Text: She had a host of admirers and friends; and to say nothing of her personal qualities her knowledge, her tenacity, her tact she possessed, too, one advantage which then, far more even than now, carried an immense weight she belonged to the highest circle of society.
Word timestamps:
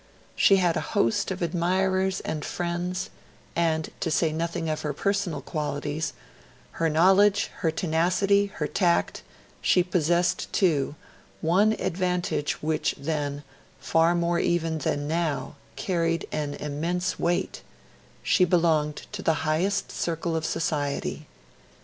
She 0.35 0.55
had 0.55 0.75
a 0.75 0.81
host 0.97 1.29
of 1.29 1.43
admirers 1.43 2.21
and 2.21 2.43
friends; 2.43 3.11
and 3.55 3.91
to 3.99 4.09
say 4.09 4.31
nothing 4.31 4.67
of 4.67 4.81
her 4.81 4.93
personal 4.93 5.41
qualities 5.41 6.13
her 6.71 6.89
knowledge, 6.89 7.51
her 7.57 7.69
tenacity, 7.69 8.47
her 8.47 8.65
tact 8.65 9.21
she 9.61 9.83
possessed, 9.83 10.51
too, 10.51 10.95
one 11.39 11.73
advantage 11.73 12.63
which 12.63 12.95
then, 12.97 13.43
far 13.79 14.15
more 14.15 14.39
even 14.39 14.79
than 14.79 15.07
now, 15.07 15.55
carried 15.75 16.27
an 16.31 16.55
immense 16.55 17.19
weight 17.19 17.61
she 18.23 18.43
belonged 18.43 19.05
to 19.11 19.21
the 19.21 19.41
highest 19.45 19.91
circle 19.91 20.35
of 20.35 20.47
society. 20.47 21.27